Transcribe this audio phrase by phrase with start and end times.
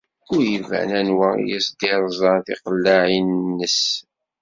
[0.33, 3.81] Ur iban anwa i as-d-iṛzan tiqillaɛin ines.